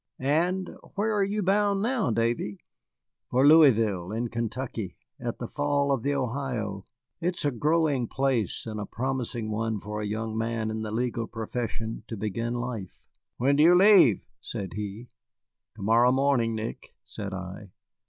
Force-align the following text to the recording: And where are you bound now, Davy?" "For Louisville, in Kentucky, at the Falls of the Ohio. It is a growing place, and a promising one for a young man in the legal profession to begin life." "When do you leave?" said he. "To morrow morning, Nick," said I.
And 0.17 0.75
where 0.95 1.13
are 1.13 1.23
you 1.23 1.43
bound 1.43 1.83
now, 1.83 2.09
Davy?" 2.09 2.57
"For 3.29 3.45
Louisville, 3.45 4.11
in 4.11 4.29
Kentucky, 4.29 4.97
at 5.19 5.37
the 5.37 5.47
Falls 5.47 5.93
of 5.93 6.01
the 6.01 6.15
Ohio. 6.15 6.87
It 7.19 7.37
is 7.37 7.45
a 7.45 7.51
growing 7.51 8.07
place, 8.07 8.65
and 8.65 8.79
a 8.79 8.87
promising 8.87 9.51
one 9.51 9.79
for 9.79 10.01
a 10.01 10.07
young 10.07 10.35
man 10.35 10.71
in 10.71 10.81
the 10.81 10.89
legal 10.89 11.27
profession 11.27 12.01
to 12.07 12.17
begin 12.17 12.55
life." 12.55 13.03
"When 13.37 13.55
do 13.57 13.61
you 13.61 13.75
leave?" 13.75 14.25
said 14.39 14.73
he. 14.73 15.09
"To 15.75 15.83
morrow 15.83 16.11
morning, 16.11 16.55
Nick," 16.55 16.95
said 17.03 17.31
I. 17.31 17.69